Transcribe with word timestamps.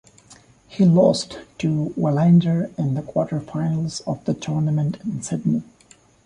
He 0.67 0.83
lost 0.83 1.37
to 1.59 1.93
Wilander 1.95 2.73
in 2.75 2.95
the 2.95 3.03
quarterfinals 3.03 4.01
of 4.07 4.25
the 4.25 4.33
tournament 4.33 4.97
in 5.05 5.21
Sydney. 5.21 5.61